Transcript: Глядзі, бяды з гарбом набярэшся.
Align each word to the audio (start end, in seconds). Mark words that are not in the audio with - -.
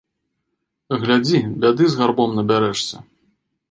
Глядзі, 1.03 1.43
бяды 1.67 1.83
з 1.93 2.03
гарбом 2.03 2.29
набярэшся. 2.43 2.97